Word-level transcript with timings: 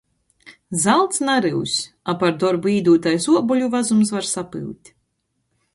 Zalts 0.83 1.21
naryus, 1.27 1.75
a 2.13 2.15
par 2.23 2.33
dorbu 2.45 2.73
īdūtais 2.79 3.29
uobeļu 3.35 3.69
vazums 3.77 4.15
var 4.17 4.31
sapyut. 4.31 4.95